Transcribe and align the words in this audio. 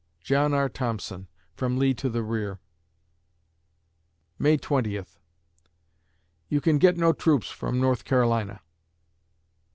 JOHN 0.23 0.51
R. 0.55 0.67
THOMPSON 0.67 1.27
(From 1.53 1.77
"Lee 1.77 1.93
to 1.93 2.09
the 2.09 2.23
Rear") 2.23 2.59
May 4.39 4.57
Twentieth 4.57 5.19
You 6.49 6.59
can 6.59 6.79
get 6.79 6.97
no 6.97 7.13
troops 7.13 7.51
from 7.51 7.79
North 7.79 8.03
Carolina. 8.03 8.61